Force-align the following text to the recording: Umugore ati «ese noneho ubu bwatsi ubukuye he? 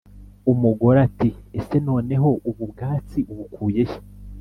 Umugore 0.51 0.97
ati 1.07 1.29
«ese 1.59 1.75
noneho 1.87 2.29
ubu 2.49 2.63
bwatsi 2.71 3.19
ubukuye 3.31 3.81
he? 3.89 3.97